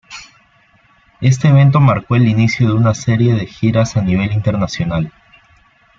Este 1.21 1.49
evento 1.49 1.79
marcó 1.79 2.15
el 2.15 2.27
inicio 2.27 2.65
de 2.65 2.73
una 2.73 2.95
serie 2.95 3.35
de 3.35 3.45
giras 3.45 3.95
a 3.97 4.01
nivel 4.01 4.31
internacional. 4.33 5.13